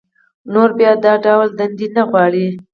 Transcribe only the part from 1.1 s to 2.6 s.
ډول دندې نه غواړي